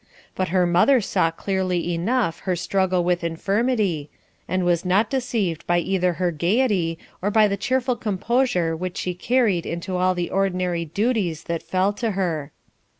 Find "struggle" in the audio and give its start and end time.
2.55-3.03